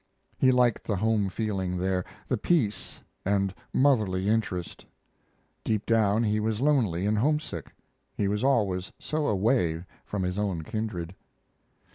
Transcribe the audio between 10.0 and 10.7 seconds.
from his own